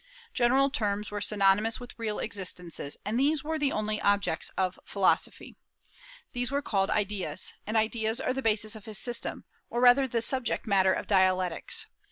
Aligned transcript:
General 0.33 0.71
terms 0.71 1.11
were 1.11 1.21
synonymous 1.21 1.79
with 1.79 1.93
real 1.95 2.17
existences, 2.17 2.97
and 3.05 3.19
these 3.19 3.43
were 3.43 3.59
the 3.59 3.71
only 3.71 4.01
objects 4.01 4.49
of 4.57 4.79
philosophy. 4.83 5.57
These 6.31 6.49
were 6.49 6.63
called 6.63 6.89
Ideas; 6.89 7.53
and 7.67 7.77
ideas 7.77 8.19
are 8.19 8.33
the 8.33 8.41
basis 8.41 8.75
of 8.75 8.85
his 8.85 8.97
system, 8.97 9.43
or 9.69 9.79
rather 9.79 10.07
the 10.07 10.23
subject 10.23 10.65
matter 10.65 10.91
of 10.91 11.05
dialectics. 11.05 11.85